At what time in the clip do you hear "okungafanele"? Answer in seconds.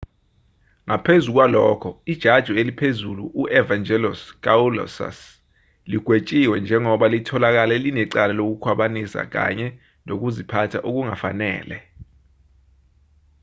10.87-11.77